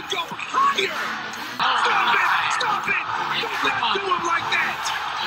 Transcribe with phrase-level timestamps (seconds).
[0.00, 0.94] gonna go higher.
[1.58, 2.52] Stop it!
[2.60, 2.94] Stop it!
[3.42, 4.78] Don't let do him like that.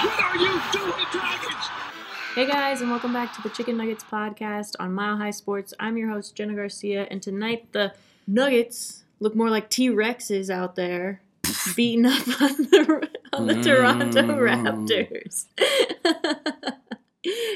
[0.05, 1.65] What are you doing, Dragons?
[2.35, 5.73] Hey guys, and welcome back to the Chicken Nuggets podcast on Mile High Sports.
[5.79, 7.93] I'm your host, Jena Garcia, and tonight the
[8.27, 11.21] Nuggets look more like T Rexes out there,
[11.75, 14.87] beating up on the, on the Toronto mm.
[14.87, 15.47] Raptors.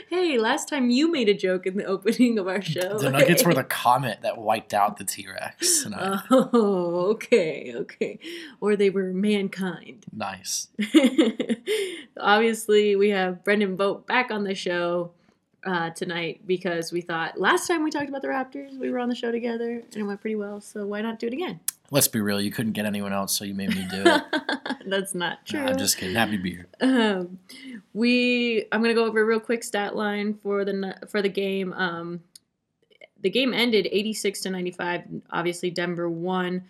[0.10, 2.98] hey, last time you made a joke in the opening of our show.
[2.98, 5.86] The Nuggets were the comet that wiped out the T Rex.
[6.32, 8.20] Oh, okay, okay.
[8.62, 10.06] Or they were mankind.
[10.12, 10.68] nice.
[12.20, 15.12] Obviously, we have Brendan Vogt back on the show
[15.66, 19.10] uh, tonight because we thought last time we talked about the Raptors, we were on
[19.10, 20.62] the show together and it went pretty well.
[20.62, 21.60] So why not do it again?
[21.92, 22.42] Let's be real.
[22.42, 24.24] You couldn't get anyone else, so you made me do it.
[24.88, 25.62] That's not true.
[25.62, 26.16] Nah, I'm just kidding.
[26.16, 26.68] Happy to be here.
[26.82, 27.40] Um,
[27.94, 31.74] we I'm gonna go over a real quick stat line for the for the game.
[31.74, 32.22] Um,
[33.22, 35.04] the game ended 86 to 95.
[35.32, 36.64] Obviously, Denver won.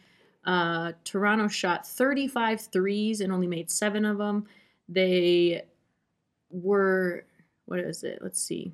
[0.46, 4.46] Uh, Toronto shot 35 threes and only made seven of them.
[4.88, 5.64] They
[6.52, 7.26] were
[7.66, 8.20] what is it?
[8.22, 8.72] Let's see,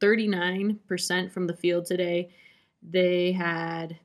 [0.00, 2.30] 39% from the field today.
[2.82, 3.98] They had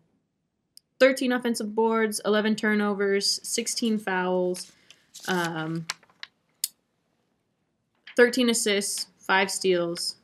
[1.00, 4.72] 13 offensive boards, 11 turnovers, 16 fouls.
[5.28, 5.86] Um,
[8.20, 10.16] 13 assists, five steals,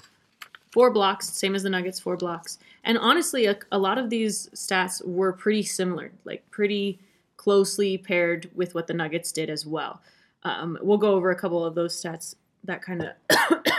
[0.73, 2.57] four blocks, same as the Nuggets, four blocks.
[2.83, 6.99] And honestly, a, a lot of these stats were pretty similar, like pretty
[7.37, 10.01] closely paired with what the Nuggets did as well.
[10.43, 13.09] Um, we'll go over a couple of those stats that kind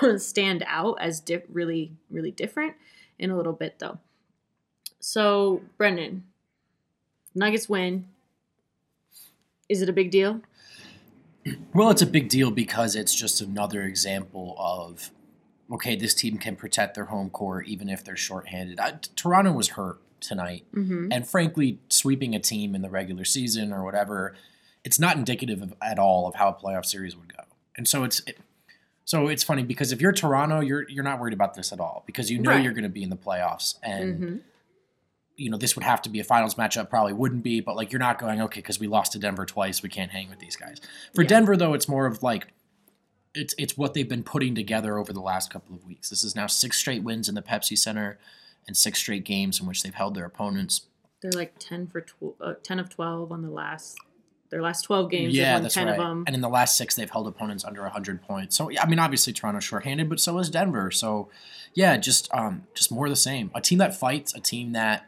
[0.02, 2.74] of stand out as di- really, really different
[3.18, 3.98] in a little bit, though.
[4.98, 6.24] So, Brendan,
[7.36, 8.06] Nuggets win.
[9.68, 10.40] Is it a big deal?
[11.74, 15.10] Well, it's a big deal because it's just another example of
[15.70, 18.78] okay, this team can protect their home court even if they're shorthanded.
[18.78, 21.08] I, Toronto was hurt tonight, Mm-hmm.
[21.12, 24.34] and frankly, sweeping a team in the regular season or whatever,
[24.84, 27.42] it's not indicative of, at all of how a playoff series would go.
[27.76, 28.38] And so it's it,
[29.04, 32.02] so it's funny because if you're Toronto, you're you're not worried about this at all
[32.06, 32.62] because you know Right.
[32.62, 34.14] you're going to be in the playoffs and.
[34.20, 34.36] Mm-hmm.
[35.36, 37.92] You know, this would have to be a finals matchup, probably wouldn't be, but like
[37.92, 40.56] you're not going, okay, because we lost to Denver twice, we can't hang with these
[40.56, 40.80] guys.
[41.14, 41.28] For Yeah.
[41.28, 42.48] Denver, though, it's more of like
[43.34, 46.08] it's it's what they've been putting together over the last couple of weeks.
[46.08, 48.18] This is now six straight wins in the Pepsi Center
[48.66, 50.82] and six straight games in which they've held their opponents.
[51.20, 53.98] They're like ten for tw- uh, ten of twelve on the last
[54.48, 55.34] their last twelve games.
[55.34, 55.98] yeah, that's ten right.
[55.98, 56.24] of them.
[56.26, 58.56] And in the last six, they've held opponents under 100 points.
[58.56, 60.90] So, yeah, I mean, obviously Toronto's shorthanded, but so is Denver.
[60.90, 61.28] So,
[61.74, 63.50] yeah, just um, just more of the same.
[63.54, 65.06] A team that fights, a team that,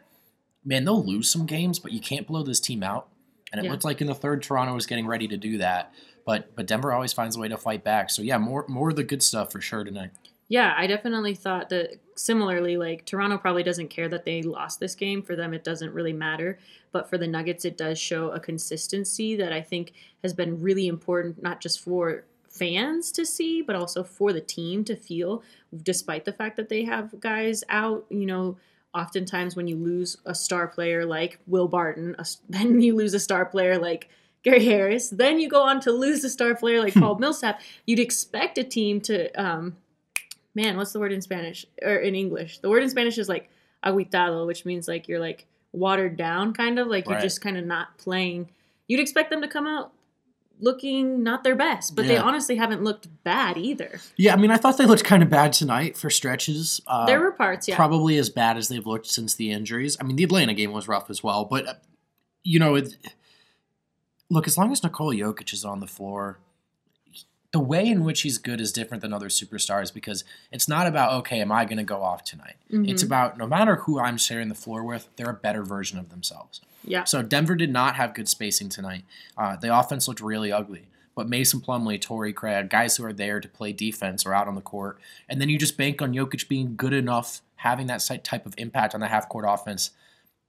[0.63, 3.07] man, they'll lose some games, but you can't blow this team out.
[3.51, 3.71] And it Yeah.
[3.71, 5.91] looked like in the third, Toronto was getting ready to do that.
[6.25, 8.09] But but Denver always finds a way to fight back.
[8.11, 10.11] So yeah, more more of the good stuff for sure tonight.
[10.47, 14.95] Yeah, I definitely thought that similarly, like Toronto probably doesn't care that they lost this
[14.95, 15.21] game.
[15.21, 16.59] For them, it doesn't really matter.
[16.91, 19.93] But for the Nuggets, it does show a consistency that I think
[20.23, 24.83] has been really important, not just for fans to see, but also for the team
[24.85, 25.43] to feel,
[25.83, 28.05] despite the fact that they have guys out.
[28.09, 28.57] You know,
[28.93, 33.19] oftentimes when you lose a star player like Will Barton, a, then you lose a
[33.19, 34.09] star player like
[34.43, 37.61] Gary Harris, then you go on to lose a star player like Paul Millsap.
[37.85, 39.75] You'd expect a team to um,
[40.55, 42.59] man, what's the word in Spanish or in English?
[42.59, 43.49] The word in Spanish is like
[43.85, 47.65] aguitado, which means like you're like watered down, kind of like you're just kind of
[47.65, 48.49] not playing.
[48.87, 49.91] You'd expect them to come out
[50.59, 53.99] looking not their best, but they honestly haven't looked bad either.
[54.17, 56.81] Yeah, I mean, I thought they looked kind of bad tonight for stretches.
[56.87, 57.75] Uh, there were parts, yeah.
[57.75, 59.97] probably as bad as they've looked since the injuries.
[59.99, 61.73] I mean, the Atlanta game was rough as well, but uh,
[62.43, 62.95] you know, it,
[64.29, 66.39] look, as long as Nikola Jokic is on the floor,
[67.51, 71.13] the way in which he's good is different than other superstars because it's not about
[71.13, 72.57] okay, am I going to go off tonight?
[72.69, 73.07] It's Mhm.
[73.07, 76.61] about no matter who I'm sharing the floor with, they're a better version of themselves.
[76.85, 77.03] yeah.
[77.03, 79.03] So Denver did not have good spacing tonight.
[79.37, 80.87] Uh, the offense looked really ugly.
[81.15, 84.55] But Mason Plumlee, Torrey Craig, guys who are there to play defense are out on
[84.55, 84.97] the court.
[85.27, 88.93] And then you just bank on Jokic being good enough, having that type of impact
[88.95, 89.91] on the half court offense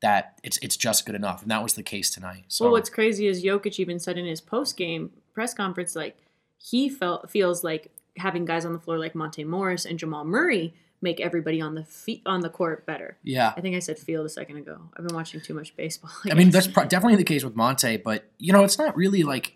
[0.03, 1.43] that it's it's just good enough.
[1.43, 2.45] And that was the case tonight.
[2.49, 6.17] So well, what's crazy is Jokic even said in his post game press conference, like
[6.63, 10.75] he felt feels like having guys on the floor like Monte Morris and Jamal Murray
[11.03, 13.17] make everybody on the feet on the court better.
[13.23, 13.55] yeah.
[13.57, 14.79] I think I said field a second ago.
[14.95, 16.11] I've been watching too much baseball.
[16.31, 19.23] I mean, that's pro- definitely the case with Monte, but you know, it's not really
[19.23, 19.55] like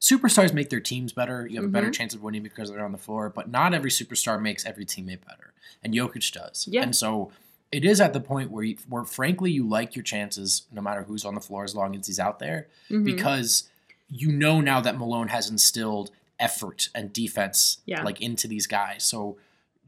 [0.00, 1.46] superstars make their teams better.
[1.46, 1.94] You have a better Mhm.
[1.94, 5.24] chance of winning because they're on the floor, but not every superstar makes every teammate
[5.26, 5.52] better,
[5.82, 6.66] and Jokic does.
[6.70, 6.82] Yeah.
[6.82, 7.32] And so
[7.72, 11.04] it is at the point where, you, where frankly, you like your chances no matter
[11.04, 13.04] who's on the floor as long as he's out there, Mhm.
[13.04, 13.68] because
[14.10, 18.02] you know now that Malone has instilled effort and defense Yeah.
[18.02, 19.04] like into these guys.
[19.04, 19.38] So.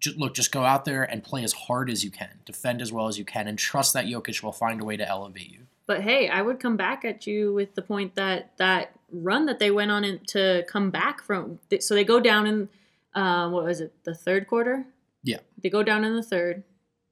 [0.00, 2.92] Just, look, just go out there and play as hard as you can, defend as
[2.92, 5.60] well as you can, and trust that Jokic will find a way to elevate you.
[5.86, 9.60] But hey, I would come back at you with the point that that run that
[9.60, 11.60] they went on in, to come back from.
[11.78, 12.68] So they go down in
[13.14, 14.86] uh, what was it, the third quarter?
[15.22, 15.38] Yeah.
[15.62, 16.64] They go down in the third.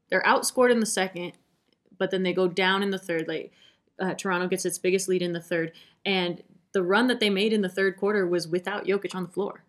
[0.09, 1.35] They're outscored in the second,
[1.97, 3.29] but then they go down in the third.
[3.29, 3.53] Like
[4.01, 5.71] uh, Toronto gets its biggest lead in the third,
[6.05, 9.29] and the run that they made in the third quarter was without Jokic on the
[9.31, 9.65] floor.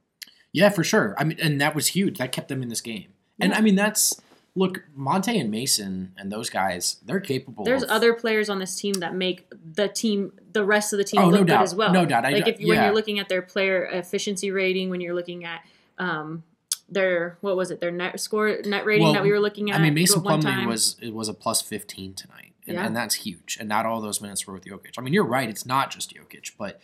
[0.54, 1.16] Yeah, for sure.
[1.18, 2.18] I mean, and that was huge.
[2.18, 3.14] That kept them in this game.
[3.40, 4.22] And I mean, that's
[4.56, 7.64] look, Monte and Mason and those guys, they're capable.
[7.64, 11.04] There's of, other players on this team that make the team, the rest of the
[11.04, 11.64] team, Oh, no look good doubt.
[11.64, 11.94] as well.
[11.94, 12.26] No doubt.
[12.26, 15.46] I like if you, when you're looking at their player efficiency rating, when you're looking
[15.46, 15.62] at
[15.98, 16.44] um,
[16.90, 19.80] their what was it, their net score, net rating Well, that we were looking at.
[19.80, 22.86] I mean, Mason Plumlee was it was a plus fifteen tonight, and, Yeah.
[22.88, 23.58] and that's huge.
[23.60, 24.94] And not all those minutes were with Jokic.
[24.98, 26.82] I mean, you're right; it's not just Jokic, but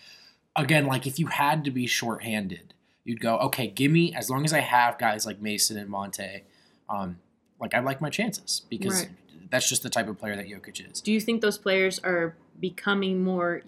[0.55, 2.73] again, like if you had to be shorthanded,
[3.03, 6.43] you'd go, okay, give me as long as I have guys like Mason and Monte,
[6.89, 7.19] um,
[7.59, 9.09] like I like my chances because Right.
[9.49, 10.99] that's just the type of player that Jokic is.
[11.01, 13.61] Do you think those players are becoming more?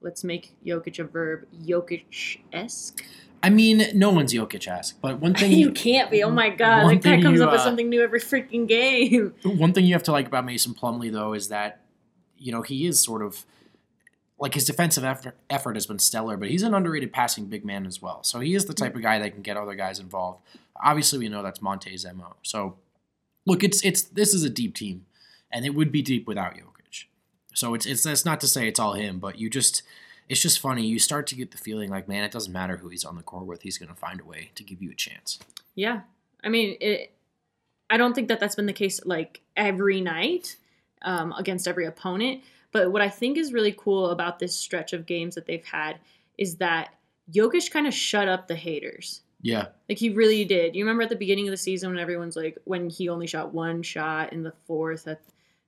[0.00, 1.46] Let's make Jokic a verb.
[1.64, 3.04] Jokic esque.
[3.42, 6.22] I mean, no one's Jokic-esque, but one thing you can't be.
[6.22, 6.84] Oh my god!
[6.84, 9.34] Like that comes you, up with uh, something new every freaking game.
[9.44, 11.80] One thing you have to like about Mason Plumlee, though, is that
[12.36, 13.44] you know he is sort of
[14.38, 17.86] like his defensive effort, effort has been stellar, but he's an underrated passing big man
[17.86, 18.22] as well.
[18.22, 20.40] So he is the type of guy that can get other guys involved.
[20.82, 22.36] Obviously, we know that's Monte's mo.
[22.42, 22.76] So
[23.46, 25.06] look, it's it's this is a deep team,
[25.52, 27.04] and it would be deep without Jokic.
[27.54, 29.82] So it's it's that's not to say it's all him, but you just
[30.28, 30.86] it's just funny.
[30.86, 33.22] You start to get the feeling like, man, it doesn't matter who he's on the
[33.22, 35.38] court with, he's going to find a way to give you a chance.
[35.74, 36.00] Yeah,
[36.42, 37.12] I mean, it.
[37.90, 40.56] I don't think that that's been the case like every night
[41.02, 42.42] um, against every opponent.
[42.70, 45.98] But what I think is really cool about this stretch of games that they've had
[46.36, 46.90] is that
[47.32, 49.22] Jokic kind of shut up the haters.
[49.40, 50.74] Yeah, Like he really did.
[50.74, 53.54] You remember at the beginning of the season when everyone's like, when he only shot
[53.54, 55.20] one shot in the fourth at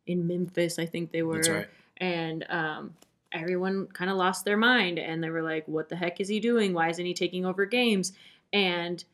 [0.07, 1.69] in Memphis, I think they were, that's right.
[1.99, 2.95] and um,
[3.33, 6.41] everyone kind of lost their mind and they were like, "What the heck is he
[6.41, 6.73] doing?
[6.73, 8.13] Why isn't he taking over games?"
[8.53, 9.05] And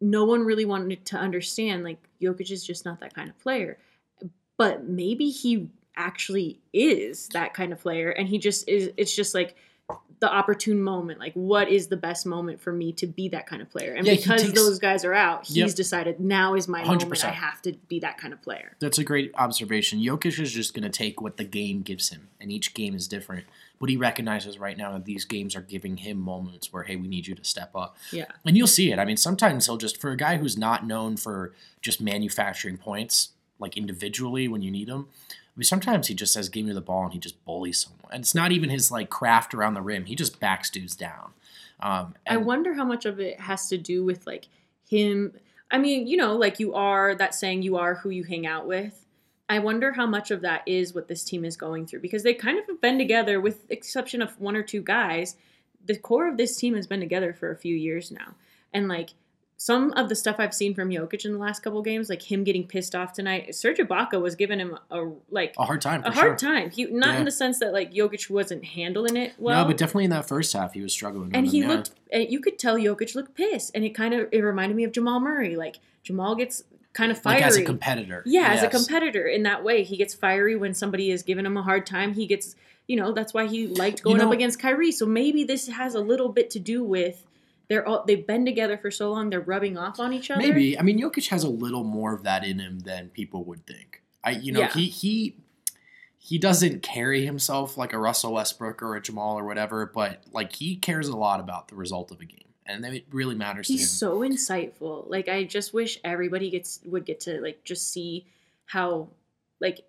[0.00, 3.78] no one really wanted to understand like Jokic is just not that kind of player.
[4.56, 9.34] But maybe he actually is that kind of player and he just is it's just
[9.34, 9.56] like
[10.20, 13.60] the opportune moment like what is the best moment for me to be that kind
[13.60, 15.74] of player and Yeah, because takes- those guys are out he's Yep.
[15.74, 17.24] decided now is my moment 100%.
[17.24, 19.98] i have to be that kind of player That's a great observation.
[20.00, 23.06] Jokic is just going to take what the game gives him, and each game is
[23.08, 23.44] different.
[23.80, 27.08] But he recognizes right now that these games are giving him moments where, hey, we
[27.08, 27.96] need you to step up.
[28.12, 28.98] yeah And you'll see it.
[28.98, 31.52] I mean, sometimes he'll just, for a guy who's not known for
[31.82, 35.08] just manufacturing points, like individually when you need them,
[35.56, 38.12] mean, sometimes he just says, give me the ball, and he just bullies someone.
[38.12, 40.06] And it's not even his, like, craft around the rim.
[40.06, 41.32] He just backs dudes down.
[41.80, 44.48] Um, I wonder how much of it has to do with like
[44.88, 45.32] him.
[45.70, 48.66] I mean, you know, like you are that saying you are who you hang out
[48.66, 49.04] with.
[49.48, 52.32] I wonder how much of that is what this team is going through because they
[52.32, 55.36] kind of have been together, with exception of one or two guys.
[55.84, 58.34] The core of this team has been together for a few years now,
[58.72, 59.10] and like
[59.56, 62.44] some of the stuff I've seen from Jokic in the last couple games, like him
[62.44, 63.54] getting pissed off tonight.
[63.54, 66.22] Serge Ibaka was giving him a like a hard time, for a sure.
[66.22, 66.70] hard time.
[66.70, 67.18] He not Yeah.
[67.20, 69.62] in the sense that like Jokic wasn't handling it well.
[69.62, 71.30] no, but definitely in that first half, he was struggling.
[71.34, 71.76] and with he him, yeah.
[71.76, 74.84] looked and you could tell Jokic looked pissed and it kind of it reminded me
[74.84, 78.22] of Jamal Murray like Jamal gets kind of fiery like as a competitor.
[78.26, 81.56] yeah as a competitor in that way he gets fiery when somebody is giving him
[81.56, 82.54] a hard time he gets
[82.86, 85.66] you know that's why he liked You going know- up against Kyrie so maybe this
[85.68, 87.24] has a little bit to do with
[87.68, 90.78] they're all they've been together for so long they're rubbing off on each other Maybe.
[90.78, 94.02] I mean, Jokic has a little more of that in him than people would think.
[94.22, 94.72] I, you know, Yeah.
[94.72, 95.36] he he
[96.18, 100.54] he doesn't carry himself like a Russell Westbrook or a Jamal or whatever, but like
[100.56, 103.80] he cares a lot about the result of a game, and it really matters he's
[103.80, 104.10] to him.
[104.12, 108.26] so insightful like I just wish everybody gets would get to like just see
[108.66, 109.08] how
[109.60, 109.84] like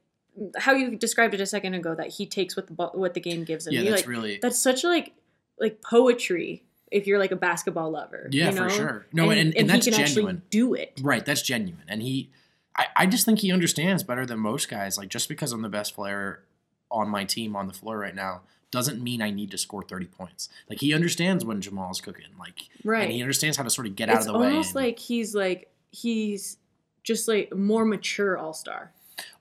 [0.58, 3.46] how you described it a second ago that he takes what the what the game
[3.46, 5.14] gives him yeah, that's like, really that's such like
[5.58, 6.64] like poetry
[6.96, 8.30] if you're like a basketball lover.
[8.32, 8.70] yeah you know?
[8.70, 9.06] for sure.
[9.12, 10.38] No, and, and, that's he can genuine.
[10.38, 11.00] actually do it.
[11.04, 12.30] Right, that's genuine, and he,
[12.76, 14.98] I, I just think he understands better than most guys.
[14.98, 16.44] Like just because I'm the best player
[16.90, 20.06] on my team on the floor right now doesn't mean I need to score 30
[20.08, 20.50] points.
[20.70, 23.04] Like he understands when Jamal's cooking, like, Right.
[23.04, 24.48] and he understands how to sort of get out of the way.
[24.48, 26.58] It's almost like he's like he's
[27.04, 28.92] just like more mature all star.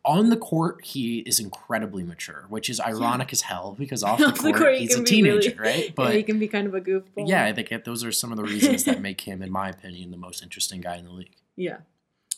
[0.04, 4.36] On the court, he is incredibly mature, which is ironic as hell because off Off
[4.36, 5.84] the the court, court, he he's a teenager, really- right?
[5.86, 7.26] yeah, But he can be kind of a goofball.
[7.28, 10.10] yeah, I think those are some of the reasons that make him, in my opinion,
[10.10, 11.34] the most interesting guy in the league.
[11.56, 11.78] Yeah.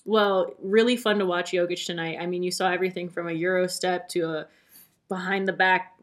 [0.04, 2.18] Well, really fun to watch Jokic tonight.
[2.20, 4.46] I mean, you saw everything from a Euro step to a
[5.08, 5.94] behind the back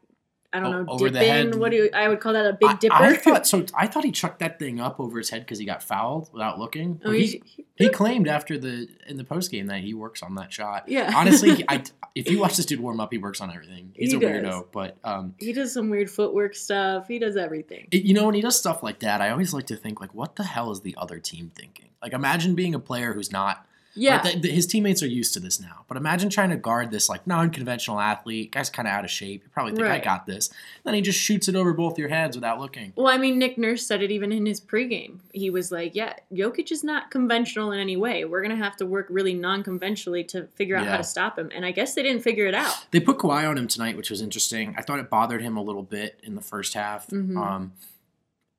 [0.54, 1.46] I don't O- know, over the dip head.
[1.48, 1.60] in.
[1.60, 2.94] What do you, I would call that a big I- dipper?
[2.96, 3.66] I, thought so.
[3.76, 6.60] I thought he chucked that thing up over his head because he got fouled without
[6.60, 7.02] looking.
[7.04, 10.36] Oh, he- he, he claimed after the in the post game that he works on
[10.36, 10.88] that shot.
[10.88, 11.12] Yeah.
[11.16, 11.84] Honestly, he- I,
[12.16, 13.92] if you watch this dude warm up, he works on everything.
[13.96, 14.30] He's He a does.
[14.30, 17.08] weirdo, but um, he does some weird footwork stuff.
[17.08, 17.88] He does everything.
[17.92, 20.14] it- you know when he does stuff like that, I always like to think like,
[20.14, 21.90] what the hell is the other team thinking?
[22.02, 23.66] Like, imagine being a player who's not.
[23.96, 24.22] Yeah.
[24.24, 26.90] like, the- the- his teammates are used to this now, but imagine trying to guard
[26.90, 28.52] this like non-conventional athlete.
[28.52, 29.44] Guy's kind of out of shape.
[29.44, 30.50] You probably think I got this.
[30.84, 32.94] Then he just shoots it over both your heads without looking.
[32.96, 35.20] Well, I mean, Nick Nurse said it even in his pregame.
[35.32, 38.26] He was like, "Yeah, Jokic is not conventional in any way.
[38.26, 41.64] We're gonna have to work really non-conventionally to figure out how to stop him." And
[41.66, 42.88] I guess they didn't figure it out.
[42.92, 44.74] They put Kawhi on him tonight, which was interesting.
[44.78, 47.08] I thought it bothered him a little bit in the first half.
[47.08, 47.38] Mhm.
[47.38, 47.74] Um,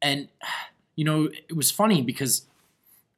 [0.00, 0.29] and,
[0.97, 2.47] you know, it was funny because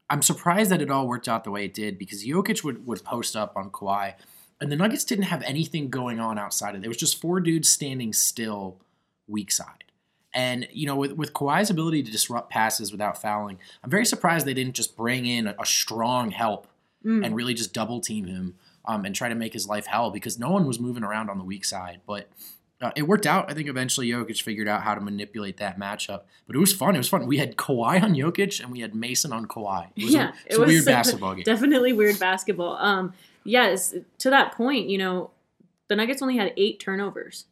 [0.08, 3.02] I'm surprised that it all worked out the way it did because Jokic would, would
[3.04, 4.14] post up on Kawhi,
[4.60, 6.84] and the Nuggets didn't have anything going on outside of it.
[6.84, 8.78] It was just four dudes standing still
[9.26, 9.84] weak side.
[10.32, 14.46] And, you know, with, with Kawhi's ability to disrupt passes without fouling, I'm very surprised
[14.46, 16.68] they didn't just bring in a, a strong help
[17.04, 17.24] Mm.
[17.24, 20.40] and really just double team him um, and try to make his life hell because
[20.40, 22.00] no one was moving around on the weak side.
[22.04, 22.28] But
[22.80, 23.50] uh, it worked out.
[23.50, 26.22] I think eventually Jokic figured out how to manipulate that matchup.
[26.46, 26.94] But it was fun.
[26.94, 27.26] It was fun.
[27.26, 29.88] We had Kawhi on Jokic and we had Mason on Kawhi.
[29.96, 31.44] It was yeah, a, it's a weird basketball game.
[31.44, 32.76] Definitely weird basketball.
[32.76, 33.14] Um,
[33.44, 35.30] yes, to that point, you know,
[35.88, 37.46] the Nuggets only had eight turnovers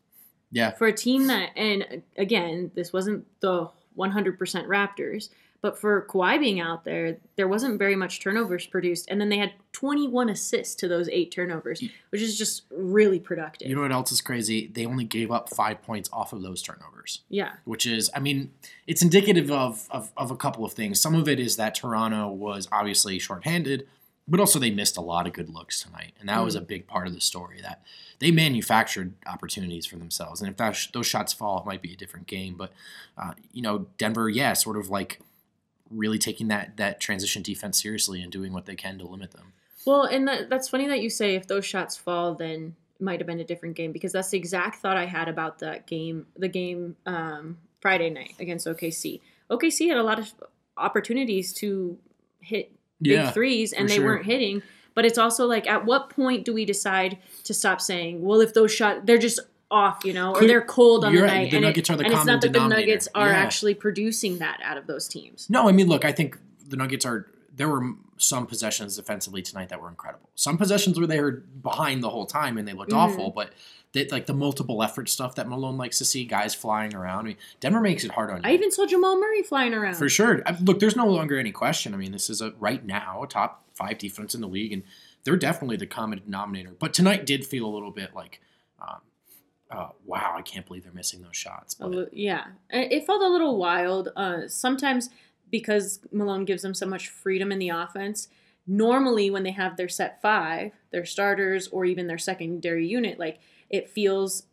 [0.50, 0.72] Yeah.
[0.72, 5.30] for a team that, and again, this wasn't the 100% Raptors,
[5.64, 9.38] but for Kawhi being out there, there wasn't very much turnovers produced, and then they
[9.38, 13.66] had 21 assists to those eight turnovers, which is just really productive.
[13.66, 14.71] You know what else is crazy?
[14.71, 17.23] They only gave up five points off of those turnovers.
[17.30, 18.52] yeah, which is, I mean,
[18.87, 21.00] it's indicative of, of, of a couple of things.
[21.00, 23.87] Some of it is that Toronto was obviously shorthanded,
[24.28, 26.12] but also they missed a lot of good looks tonight.
[26.21, 27.83] And that was a big part of the story that
[28.18, 30.42] they manufactured opportunities for themselves.
[30.42, 32.54] And if that sh- those shots fall, it might be a different game.
[32.54, 32.75] But,
[33.16, 35.21] uh, you know, Denver, yeah, sort of like
[35.90, 39.52] really taking that, that transition defense seriously and doing what they can to limit them.
[39.86, 43.20] Well, and that, that's funny that you say if those shots fall, then it might
[43.20, 46.26] have been a different game because that's the exact thought I had about that game,
[46.36, 49.20] the game um, Friday night against OKC.
[49.50, 50.32] OKC had a lot of
[50.76, 51.98] opportunities to
[52.40, 54.04] hit big Yeah, threes and they sure.
[54.04, 54.62] weren't hitting.
[54.94, 58.54] But it's also like, at what point do we decide to stop saying, well, if
[58.54, 59.40] those shots, they're just
[59.71, 61.50] off, you know, or they're cold on the night.
[61.50, 62.68] the and Nuggets it, are the and it's not that the.
[62.68, 63.35] Nuggets are Yeah.
[63.37, 65.49] actually producing that out of those teams.
[65.50, 67.26] No, I mean, look, I think the Nuggets are.
[67.56, 70.28] There were some possessions defensively tonight that were incredible.
[70.35, 72.97] Some possessions where they were behind the whole time and they looked Mhm.
[72.97, 73.52] awful, but
[73.92, 77.21] they, like the multiple effort stuff that Malone likes to see, guys flying around.
[77.21, 78.42] I mean, Denver makes it hard on you.
[78.44, 79.94] I even saw Jamal Murray flying around.
[79.94, 80.42] For sure.
[80.47, 81.94] I- Look, there's no longer any question.
[81.94, 84.83] I mean, this is a right now a top five defense in the league, and
[85.25, 86.75] they're definitely the common denominator.
[86.78, 88.40] But tonight did feel a little bit like,
[88.80, 88.99] um,
[89.74, 91.74] uh, wow, I can't believe they're missing those shots.
[91.74, 94.10] But li- yeah, it it felt a little wild.
[94.16, 95.10] Uh, sometimes
[95.50, 98.28] because Malone gives them so much freedom in the offense.
[98.66, 103.38] Normally, when they have their set five, their starters, or even their secondary unit, like
[103.68, 104.44] it feels,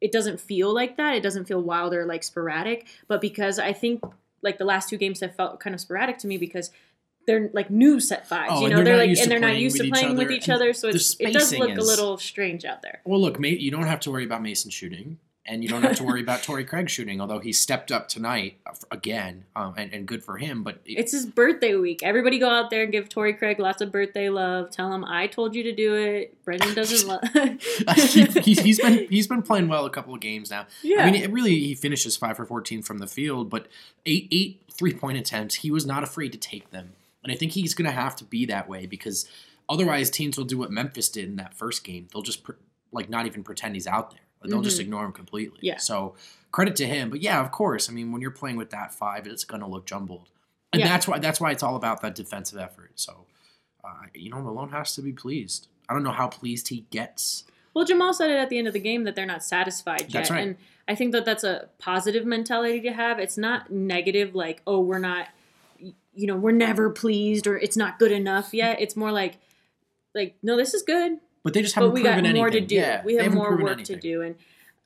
[0.00, 1.14] it doesn't feel like that.
[1.14, 2.86] It doesn't feel wild or like sporadic.
[3.06, 4.02] But because I think
[4.42, 6.70] like the last two games have felt kind of sporadic to me because
[7.26, 9.76] they're like new set fives, Oh, you know, they're they're like and they're not used
[9.76, 13.00] to playing with each other, so it's, it does look a little strange out there.
[13.04, 16.04] Well, look, you don't have to worry about Mason shooting, and you don't have to
[16.04, 20.06] worry about Torrey Craig shooting, although he stepped up tonight uh, again, um, and, and
[20.06, 20.62] good for him.
[20.62, 22.02] But it- It's his birthday week.
[22.02, 24.70] Everybody go out there and give Torrey Craig lots of birthday love.
[24.70, 26.36] Tell him I told you to do it.
[26.44, 27.22] Brendan doesn't love.
[27.96, 30.66] he, he's, he's been he's been playing well a couple of games now.
[30.82, 31.02] yeah.
[31.04, 33.66] I mean, it really he finishes five for fourteen from the field, but
[34.06, 35.56] eight eight three point attempts.
[35.56, 38.24] He was not afraid to take them, and I think he's going to have to
[38.24, 39.26] be that way because
[39.68, 42.08] otherwise teams will do what Memphis did in that first game.
[42.12, 42.52] They'll just pr-
[42.92, 44.20] like not even pretend he's out there.
[44.40, 44.82] Like, they'll just Mhm.
[44.82, 45.58] ignore him completely.
[45.62, 45.78] Yeah.
[45.78, 46.14] So
[46.50, 47.88] credit to him, but yeah, of course.
[47.88, 50.28] I mean, when you're playing with that five, it's going to look jumbled,
[50.72, 50.88] and Yeah.
[50.88, 52.92] that's why that's why it's all about that defensive effort.
[52.96, 53.26] So,
[53.84, 55.68] uh, you know, Malone has to be pleased.
[55.88, 57.44] I don't know how pleased he gets.
[57.74, 60.12] well, Jamal said it at the end of the game that they're not satisfied yet,
[60.12, 60.46] That's right.
[60.46, 63.18] and I think that that's a positive mentality to have.
[63.18, 65.28] It's not negative, like oh, we're not,
[66.14, 68.80] you know, we're never pleased or it's not good enough yet.
[68.80, 69.38] It's more like,
[70.14, 72.62] like no, this is good, But they just haven't but we proven got more anything.
[72.62, 72.74] to do.
[72.74, 74.34] Yeah, we have more work to do, and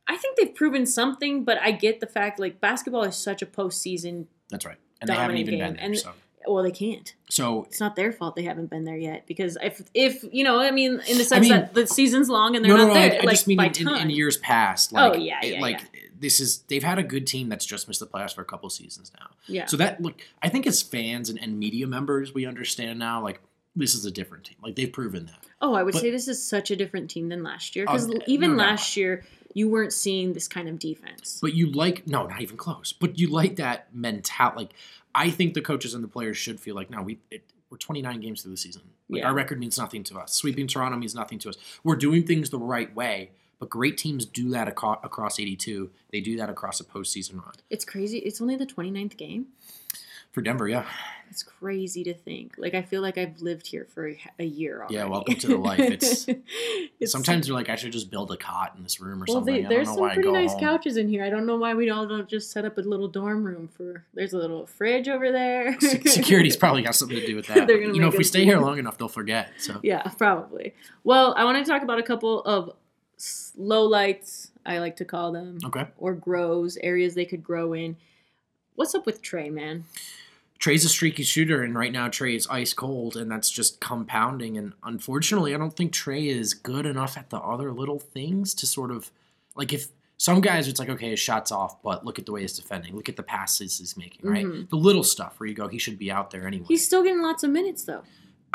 [0.07, 1.45] I think they've proven something.
[1.45, 4.27] But I get the fact like basketball is such a postseason.
[4.51, 4.79] That's right.
[5.01, 5.65] And they haven't even game.
[5.67, 5.85] been there.
[5.85, 6.13] And- so.
[6.49, 7.13] Well, they can't.
[7.29, 9.27] so It's not their fault they haven't been there yet.
[9.27, 12.55] Because if if you know, I mean, in the sense mean- that the season's long
[12.55, 13.01] and they're no, no, not no.
[13.01, 13.97] I, there, I like just mean by in, in, time.
[14.03, 14.93] in years past.
[14.95, 15.96] Oh, Like, yeah, it- like yeah.
[16.19, 18.69] This is they've had a good team that's just missed the playoffs for a couple
[18.71, 19.29] seasons now.
[19.47, 19.67] yeah.
[19.67, 23.23] So that look, I think as fans and, and media members, we understand now.
[23.23, 23.41] Like
[23.75, 24.57] this is a different team.
[24.63, 25.45] Like they've proven that.
[25.61, 27.85] oh, I would but- say this is such a different team than last year.
[27.89, 28.59] Oh, Because no even doubt.
[28.59, 31.39] last year, you weren't seeing this kind of defense.
[31.43, 32.93] But you like no, not even close.
[32.93, 34.57] But you like that mentality.
[34.65, 34.75] Like
[35.15, 38.21] I think the coaches and the players should feel like no, we it, we're 29
[38.21, 38.83] games through the season.
[39.09, 39.29] Like Yeah.
[39.29, 40.33] our record means nothing to us.
[40.33, 41.57] Sweeping Toronto means nothing to us.
[41.85, 43.31] We're doing things the right way.
[43.59, 45.91] But great teams do that aco- across 82.
[46.13, 47.55] They do that across a postseason run.
[47.71, 48.19] It's crazy.
[48.19, 49.47] It's only the 29th game.
[50.33, 50.85] For Denver, yeah,
[51.31, 52.57] It's crazy to think.
[52.59, 54.97] Like I feel like I've lived here for a, a year already.
[54.97, 55.81] Yeah, welcome to the life.
[55.81, 56.29] It's-
[56.99, 59.37] It's- sometimes you're like, I should just build a cot in this room or well,
[59.39, 59.55] something.
[59.55, 60.61] they, I don't there's some pretty nice home.
[60.61, 61.25] couches in here.
[61.25, 64.05] I don't know why we all don't just set up a little dorm room for.
[64.13, 65.79] There's a little fridge over there.
[65.81, 67.67] Se- Security's probably got something to do with that.
[67.67, 69.53] They're but, gonna you know, if we stay here long enough, they'll forget.
[69.59, 70.75] So Yeah, probably.
[71.03, 72.73] Well, I want to talk about a couple of
[73.57, 75.87] low lights, I like to call them, okay.
[75.99, 77.97] or grows, areas they could grow in.
[78.75, 79.85] What's up with Trey, man?
[80.59, 84.57] Trey's a streaky shooter, and right now Trey is ice cold, and that's just compounding.
[84.57, 88.67] And unfortunately, I don't think Trey is good enough at the other little things to
[88.67, 89.11] sort of
[89.55, 92.41] like if some guys it's like okay, his shot's off, but look at the way
[92.41, 94.47] he's defending, look at the passes he's making, right?
[94.47, 94.69] Mhm.
[94.71, 96.65] The little stuff where you go, he should be out there anyway.
[96.69, 98.03] He's still getting lots of minutes though.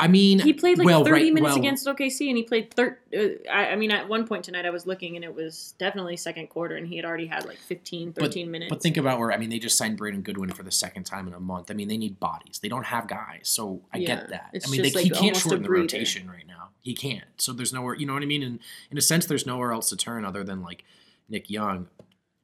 [0.00, 2.74] I mean, He played like well, 30 right- minutes well, against OKC, and he played
[2.74, 5.74] thir- uh, I, I mean, at one point tonight, I was looking, and it was
[5.78, 8.68] definitely second quarter, and he had already had like 15, 13 minutes.
[8.70, 11.28] But think about where I mean they just signed Brandon Goodwin for the second time
[11.28, 11.70] in a month.
[11.70, 12.58] I mean they need bodies.
[12.60, 14.50] They don't have guys, so I Yeah, get that.
[14.66, 16.70] I mean they, just he can't shorten the rotation right now.
[16.80, 17.24] He can't.
[17.36, 17.94] So there's nowhere.
[17.94, 18.42] You know what I mean?
[18.42, 18.58] And
[18.90, 20.84] in a sense, there's nowhere else to turn other than like
[21.28, 21.86] Nick Young.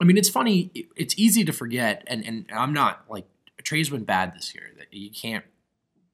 [0.01, 0.71] I mean it's funny.
[0.75, 3.27] it- It's easy to forget, and and I'm not like
[3.65, 4.71] Trey's been bad this year.
[4.79, 5.45] That you can't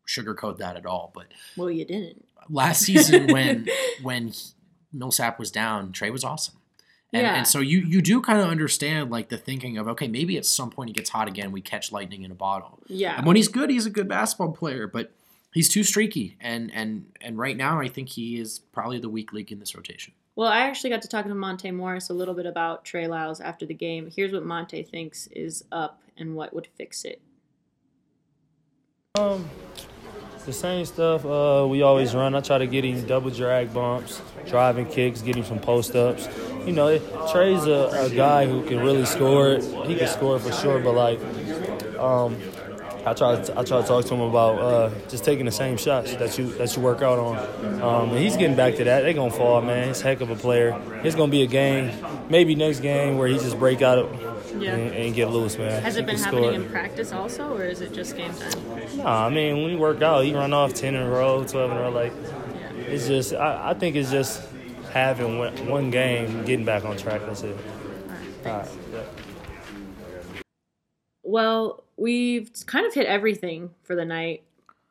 [0.07, 1.11] sugarcoat that at all.
[1.15, 2.25] But well, you didn't.
[2.49, 3.69] last season when
[4.03, 4.51] when he-
[4.93, 6.55] Millsap was down, Trey was awesome.
[7.13, 7.35] And, Yeah.
[7.37, 10.45] and so you you do kind of understand like the thinking of okay maybe at
[10.45, 13.17] some point he gets hot again we catch lightning in a bottle Yeah.
[13.17, 15.13] and when he's good he's a good basketball player but
[15.53, 19.33] he's too streaky and and and right now I think he is probably the weak
[19.33, 22.35] link in this rotation Well, I actually got to talk to Monte Morris a little
[22.35, 24.11] bit about Trey Lyles after the game.
[24.11, 27.23] Here's what Monte thinks is up and what would fix it.
[29.17, 29.49] Um,
[30.45, 32.35] the same stuff uh, we always run.
[32.35, 36.29] I try to get him double drag bumps, driving kicks, get him some post ups.
[36.67, 36.99] You know,
[37.33, 39.59] Trey's a, a guy who can really score.
[39.87, 41.21] He can score for sure, but like,
[41.99, 42.37] um,
[43.07, 45.77] I try to, I try to talk to him about uh, just taking the same
[45.77, 47.83] shots that you that you work out on.
[47.83, 49.03] Um, and he's getting back to that.
[49.03, 49.89] They're gonna fall, man.
[49.89, 50.81] He's a heck of a player.
[51.05, 51.93] It's gonna be a game,
[52.31, 53.99] maybe next game where he just break out
[54.61, 54.75] Yeah.
[54.77, 55.83] and, and get loose, man.
[55.83, 56.53] Has it been happening score.
[56.55, 58.97] in practice also, or is it just game time?
[58.99, 61.71] Nah, I mean, when you work out, you run off 10 in a row, 12
[61.71, 61.91] in a row.
[61.91, 62.13] Like,
[62.55, 62.73] Yeah.
[62.73, 64.43] it's just, I, I think it's just
[64.93, 67.21] having one, one game, getting back on track.
[67.27, 67.57] That's it.
[67.57, 68.47] All right.
[68.47, 68.69] All right.
[68.93, 69.03] Yeah.
[71.23, 74.43] Well, we've kind of hit everything for the night.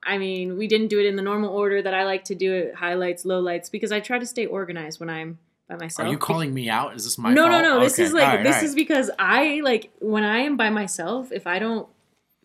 [0.06, 2.54] I mean, we didn't do it in the normal order that I like to do
[2.54, 5.38] it highlights, lowlights, because I try to stay organized when I'm
[5.78, 6.08] by myself.
[6.08, 7.52] are you calling me out is this my no, fault?
[7.52, 7.80] no, no.
[7.82, 8.64] This Okay, is like right, this right.
[8.64, 11.32] is because I like when I am by myself.
[11.32, 11.88] If I don't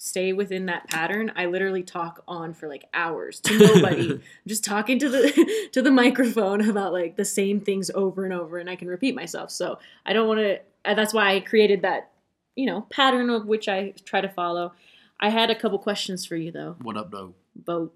[0.00, 4.10] stay within that pattern, I literally talk on for like hours to nobody.
[4.12, 8.32] I'm just talking to the to the microphone about like the same things over and
[8.32, 9.50] over, and I can repeat myself.
[9.50, 10.60] So I don't want to.
[10.84, 12.10] That's why I created that
[12.56, 14.72] you know pattern of which I try to follow.
[15.20, 17.34] I had a couple questions for you though what up though
[17.66, 17.92] Vogt.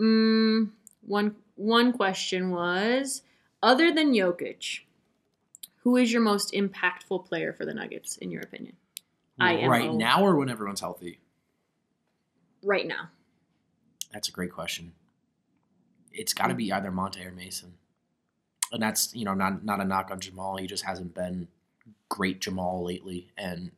[0.00, 0.70] Mm,
[1.02, 3.22] one one question was,
[3.66, 4.80] other than Jokic,
[5.82, 8.76] who is your most impactful player for the Nuggets in your opinion?
[9.38, 11.18] Right now or when everyone's healthy
[12.62, 13.10] Right now.
[14.12, 14.92] That's a great question.
[16.12, 17.74] It's got to be either Monte or Mason,
[18.72, 20.56] and that's you know not not a knock on Jamal.
[20.56, 21.48] He just hasn't been
[22.08, 23.70] great Jamal lately, and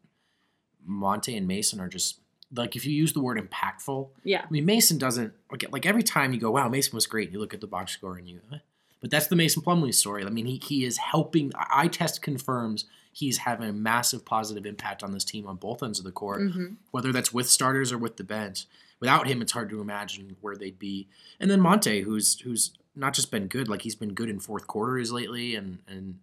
[0.86, 2.20] Monte and Mason are just
[2.54, 4.08] like if you use the word impactful.
[4.24, 4.44] Yeah.
[4.46, 7.30] I mean Mason doesn't like like every time you go wow Mason was great.
[7.30, 8.58] You look at the box score and you, eh.
[9.00, 10.24] But that's the Mason Plumlee story.
[10.24, 11.52] I mean he he is helping.
[11.56, 15.98] Eye test confirms he's having a massive positive impact on this team on both ends
[15.98, 18.66] of the court hmm whether that's with starters or with the bench.
[19.00, 21.08] Without him, it's hard to imagine where they'd be.
[21.38, 24.66] And then Monte, who's who's not just been good, like he's been good in fourth
[24.66, 26.18] quarters lately, and and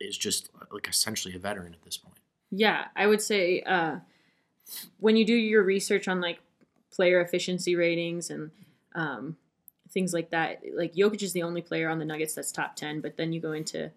[0.00, 2.18] is just like essentially a veteran at this point.
[2.50, 3.96] Yeah, I would say uh,
[4.98, 6.40] when you do your research on like
[6.92, 8.50] player efficiency ratings and
[8.94, 9.36] um,
[9.92, 13.00] things like that, like Jokic is the only player on the Nuggets that's top ten.
[13.00, 13.90] But then you go into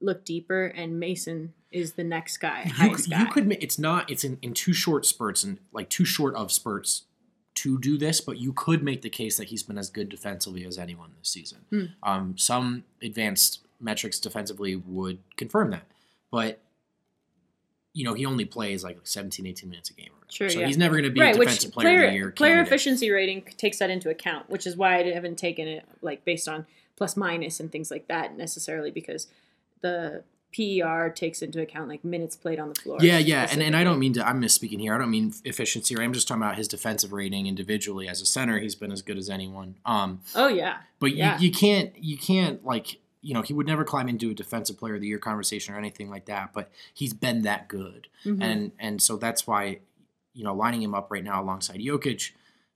[0.00, 3.20] look deeper, and Mason is the next guy, You could, guy.
[3.20, 3.52] you could.
[3.62, 7.02] It's not it's in, in too short spurts and like too short of spurts
[7.54, 10.64] to do this, but you could make the case that he's been as good defensively
[10.64, 11.58] as anyone this season.
[11.70, 11.84] Hmm.
[12.02, 15.84] Um, some advanced metrics defensively would confirm that,
[16.30, 16.60] but
[17.92, 20.10] you know he only plays like 17, 18 minutes a game.
[20.32, 20.66] Sure, so yeah.
[20.66, 22.30] he's never going to be right, a which player, player of the year.
[22.30, 22.66] player candidate.
[22.72, 26.48] efficiency rating takes that into account, which is why I haven't taken it like based
[26.48, 26.64] on
[26.96, 29.26] plus minus and things like that necessarily because
[29.82, 30.22] the
[30.56, 32.98] PER takes into account like minutes played on the floor.
[33.00, 34.26] Yeah, yeah, and, and I don't mean to.
[34.26, 34.94] I'm misspeaking here.
[34.94, 35.96] I don't mean efficiency.
[35.96, 36.04] Right?
[36.04, 38.58] I'm just talking about his defensive rating individually as a center.
[38.58, 39.76] He's been as good as anyone.
[39.86, 40.78] Um, Oh yeah.
[40.98, 41.38] but Yeah.
[41.38, 44.76] you, you can't you can't like you know he would never climb into a defensive
[44.78, 46.52] player of the year conversation or anything like that.
[46.52, 48.42] But he's been that good, Mhm.
[48.42, 49.78] and and so that's why
[50.34, 52.32] you know lining him up right now alongside Jokic.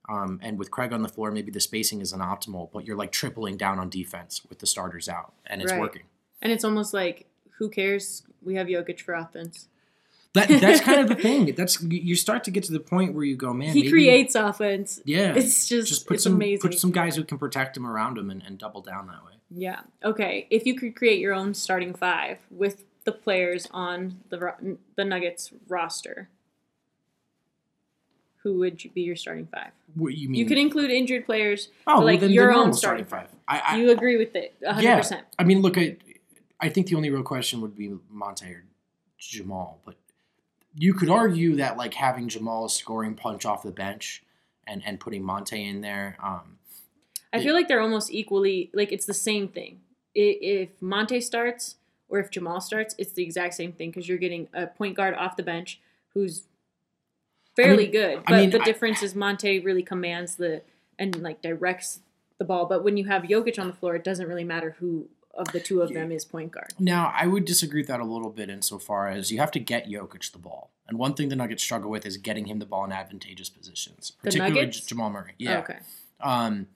[0.09, 3.11] Um, and with Craig on the floor, maybe the spacing isn't optimal, but you're like
[3.11, 5.81] tripling down on defense with the starters out, and it's Right.
[5.81, 6.03] working.
[6.41, 7.25] And it's almost like,
[7.57, 8.23] who cares?
[8.41, 9.67] We have Jokic for offense.
[10.33, 11.53] That that's kind of the thing.
[11.55, 13.73] That's you start to get to the point where you go, man.
[13.73, 15.01] he maybe- creates offense.
[15.03, 16.61] Yeah, It's just, just put it's some amazing.
[16.69, 19.33] put some guys who can protect him around him and, and double down that way.
[19.49, 19.81] Yeah.
[20.05, 20.47] Okay.
[20.49, 25.51] If you could create your own starting five with the players on the the Nuggets
[25.67, 26.29] roster,
[28.47, 29.71] who would be your starting five?
[29.95, 30.39] What you mean?
[30.39, 31.67] You could include injured players.
[31.79, 33.27] oh, but, well, like then your own starting five.
[33.47, 34.97] I, I you agree with it, hundred yeah.
[34.97, 35.25] percent.
[35.37, 35.97] I mean, look at.
[36.59, 38.63] I think the only real question would be Monte or
[39.19, 39.95] Jamal, but
[40.75, 44.23] you could argue that like having Jamal scoring punch off the bench
[44.65, 46.17] and and putting Monte in there.
[46.23, 46.57] Um,
[47.33, 49.81] I feel like they're almost equally like it's the same thing.
[50.15, 51.75] If Monte starts
[52.07, 55.13] or if Jamal starts, it's the exact same thing because you're getting a point guard
[55.15, 55.81] off the bench
[56.13, 56.43] who's
[57.63, 58.17] fairly mean- good.
[58.19, 60.61] I But mean, the I- difference is Monte really commands the
[60.97, 61.99] and like directs
[62.37, 62.65] the ball.
[62.65, 65.59] But when you have Jokic on the floor, it doesn't really matter who of the
[65.59, 66.73] two of them is point guard.
[66.79, 69.87] Now, I would disagree with that a little bit insofar as you have to get
[69.87, 70.71] Jokic the ball.
[70.87, 74.13] And one thing the Nuggets struggle with is getting him the ball in advantageous positions,
[74.23, 74.65] particularly?
[74.71, 75.33] Jamal Murray.
[75.37, 75.59] Yeah.
[75.59, 75.77] Okay.
[76.21, 76.67] Um,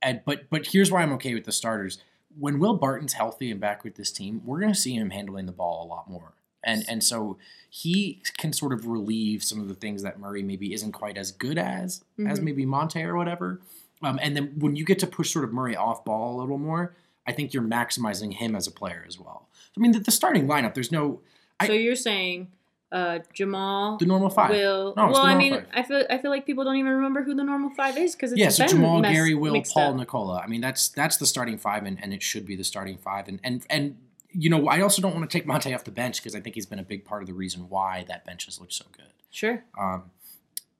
[0.00, 1.98] and but but here's why I'm okay with the starters.
[2.38, 5.46] When Will Barton's healthy and back with this team, we're going to see him handling
[5.46, 7.38] the ball a lot more, and and so
[7.70, 11.30] he can sort of relieve some of the things that Murray maybe isn't quite as
[11.32, 12.42] good as as Mhm.
[12.42, 13.60] maybe Monte or whatever.
[14.02, 16.56] Um, and then when you get to push sort of Murray off ball a little
[16.58, 16.94] more,
[17.26, 19.48] I think you're maximizing him as a player as well.
[19.76, 21.20] I mean, the, the starting lineup, there's no
[21.60, 22.48] I- so you're saying
[22.90, 24.48] uh, Jamal the normal five.
[24.48, 24.94] Will.
[24.96, 25.66] No, well, I mean, five.
[25.74, 28.32] I feel I feel like people don't even remember who the normal five is because
[28.32, 29.96] it's yeah, so Jamal, mess- Gary, Will, Paul, up.
[29.96, 30.38] Nikola.
[30.42, 33.28] I mean, that's that's the starting five, and, and it should be the starting five.
[33.28, 33.96] And and and
[34.32, 36.54] you know, I also don't want to take Monte off the bench because I think
[36.54, 39.12] he's been a big part of the reason why that bench has looked so good.
[39.30, 39.64] Sure.
[39.78, 40.10] Um,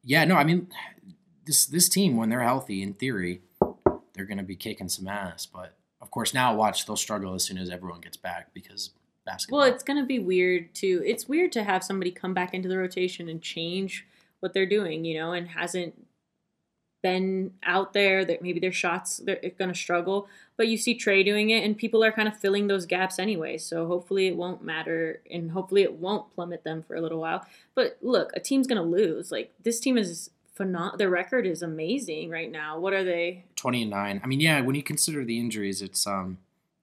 [0.03, 0.69] yeah, no, I mean,
[1.47, 3.43] this this team when they're healthy, in theory,
[4.15, 5.47] they're going to be kicking some ass.
[5.47, 8.91] But of course, now watch they'll struggle as soon as everyone gets back because
[9.29, 9.61] basketball.
[9.61, 11.03] Well, it's gonna be weird too.
[11.05, 14.07] It's weird to have somebody come back into the rotation and change
[14.41, 15.95] what they're doing, you know, and hasn't
[17.03, 18.25] been out there.
[18.25, 22.05] That maybe their shots they're gonna struggle, but you see Trey doing it, and people
[22.05, 23.59] are kind of filling those gaps anyway.
[23.59, 27.47] So hopefully it won't matter, and hopefully it won't plummet them for a little while.
[27.75, 29.31] But look, a team's gonna lose.
[29.31, 30.99] Like this team is phenom.
[30.99, 32.79] Their record is amazing right now.
[32.79, 33.45] What are they?
[33.57, 34.21] twenty and nine.
[34.23, 36.39] I mean, yeah, when you consider the injuries, it's um,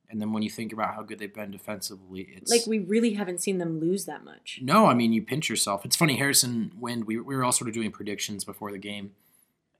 [0.09, 3.13] and then when you think about how good they've been defensively, it's Like we really
[3.13, 4.59] haven't seen them lose that much.
[4.61, 5.83] No, I mean you pinch yourself.
[5.83, 6.15] It's funny.
[6.15, 7.05] Harrison Wind.
[7.05, 9.11] We we were all sort of doing predictions before the game,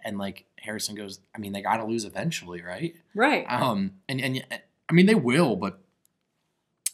[0.05, 2.95] and like Harrison goes, I mean they got to lose eventually, right?
[3.13, 3.45] Right.
[3.49, 4.45] Um, and and
[4.89, 5.79] I mean they will, but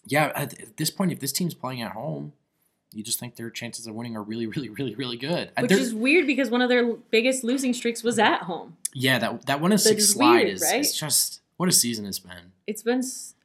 [0.07, 2.33] yeah, at, this point, if this team's playing at home,
[2.91, 5.51] you just think their chances of winning are really, really, really, really good.
[5.59, 8.77] Which they're- is weird because one of their biggest losing streaks was at home.
[8.93, 10.79] yeah, that that one That six is slide weird, is right?
[10.79, 12.51] it's just what a season it's been.
[12.65, 13.01] It's been,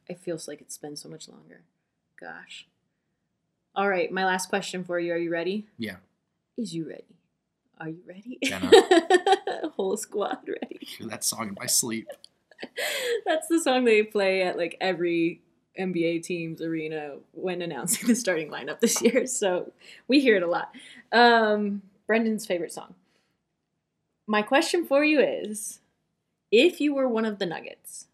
[0.07, 1.61] it feels like it's been so much longer.
[2.19, 2.65] Gosh.
[3.75, 5.13] All right, my last question for you.
[5.13, 5.67] Are you ready?
[5.77, 5.97] Yeah.
[6.57, 7.16] Is you ready?
[7.79, 8.39] Are you ready?
[9.75, 10.79] Whole squad ready.
[10.81, 12.07] Hear that song in my sleep.
[13.25, 15.41] That's the song they play at like every
[15.79, 19.25] NBA team's arena when announcing the starting lineup this year.
[19.37, 19.71] So
[20.07, 20.71] we hear it a lot.
[21.11, 22.95] Um, Brendan's favorite song.
[24.25, 25.79] My question for you is
[26.51, 28.07] if you were one of the Nuggets,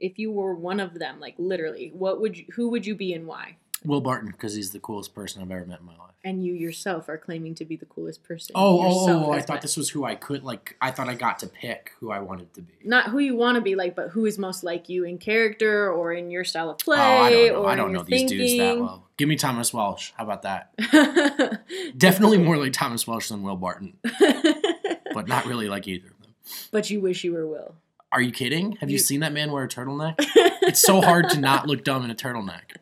[0.00, 3.12] if you were one of them, like literally, what would you, who would you be
[3.12, 3.56] and why?
[3.84, 6.14] Will Barton because he's the coolest person I've ever met in my life.
[6.24, 8.52] And you yourself are claiming to be the coolest person.
[8.56, 9.32] Oh, oh yourself oh, oh!
[9.32, 9.62] I thought met.
[9.62, 10.76] this was who I could like.
[10.80, 12.72] I thought I got to pick who I wanted to be.
[12.84, 15.90] not who you want to be like, but who is most like you in character
[15.92, 16.98] or in your style of play.
[16.98, 17.62] oh, I don't know.
[17.62, 19.04] Or I don't know these dudes that well.
[19.16, 20.12] Give me Thomas Welsh.
[20.16, 20.72] How about that?
[21.96, 23.94] Definitely more like Thomas Welsh than Will Barton,
[25.14, 26.32] but not really like either of them.
[26.70, 27.74] but you wish you were Will.
[28.10, 28.72] Are you kidding?
[28.76, 30.14] Have you, You- seen that man wear a turtleneck?
[30.68, 32.76] It's so hard to not look dumb in a turtleneck.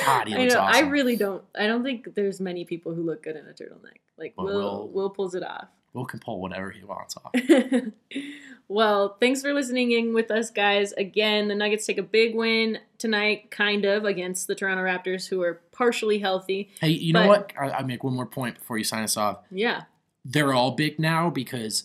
[0.00, 0.58] God, he I know.
[0.58, 0.84] awesome.
[0.84, 1.44] I really don't.
[1.54, 3.98] I don't think there's many people who look good in a turtleneck.
[4.18, 5.68] Like Will, Will- Will pulls it off.
[5.92, 7.32] Will can pull whatever he wants off.
[8.68, 10.92] well, thanks for listening in with us, guys.
[10.92, 15.42] Again, the Nuggets take a big win tonight, kind of, against the Toronto Raptors, who
[15.42, 16.70] are partially healthy.
[16.80, 17.52] Hey, you know what?
[17.56, 19.38] I, I'll make one more point before you sign us off.
[19.52, 19.82] Yeah.
[20.24, 21.84] They're all big now because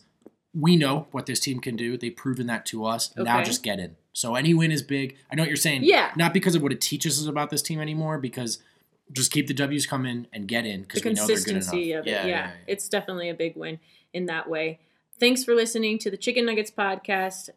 [0.56, 1.96] we know what this team can do.
[1.96, 3.16] They've proven that to us.
[3.16, 3.96] Now just get in.
[4.20, 5.16] So any win is big.
[5.32, 5.86] I know what you're saying.
[5.86, 6.12] Yeah.
[6.18, 8.58] Not because of what it teaches us about this team anymore, because
[9.14, 11.68] just keep the W's coming and get in because we know they're good enough.
[11.70, 11.86] of it.
[11.86, 12.52] Yeah, yeah, yeah.
[12.68, 13.80] it's definitely a big win
[14.14, 14.80] in that way.
[15.22, 17.48] Thanks for listening to the Chicken Nuggets podcast.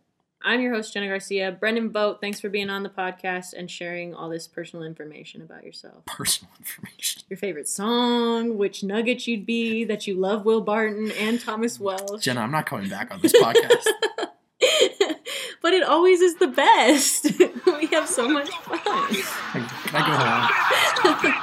[0.40, 1.50] I'm your host, Jena Garcia.
[1.50, 5.64] Brendan Vogt, thanks for being on the podcast and sharing all this personal information about
[5.64, 6.06] yourself.
[6.06, 7.22] Personal information.
[7.28, 12.22] Your favorite song, which nugget you'd be, that you love Will Barton and Thomas Welsh.
[12.22, 13.84] Jena, I'm not coming back on this podcast.
[15.62, 17.24] but it always is the best.
[17.66, 18.78] we have so much fun.
[18.80, 20.48] Can I go home?
[20.96, 21.34] Stop it!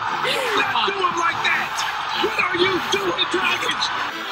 [0.60, 1.76] Don't do him like that!
[2.24, 4.29] What are you doing, Dragons?